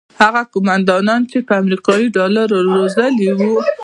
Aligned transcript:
هغه 0.21 0.41
قوماندانان 0.53 1.21
چې 1.31 1.37
پر 1.47 1.53
امریکایي 1.63 2.07
ډالرو 2.15 2.57
روږدي 2.67 3.29
وو. 3.37 3.53